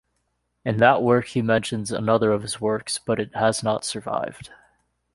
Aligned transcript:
In 0.65 0.77
that 0.77 1.03
work 1.03 1.27
he 1.27 1.43
mentions 1.43 1.91
another 1.91 2.31
of 2.31 2.41
his 2.41 2.59
works, 2.59 2.97
but 2.97 3.19
it 3.19 3.35
has 3.35 3.61
not 3.61 3.85
survived. 3.85 4.49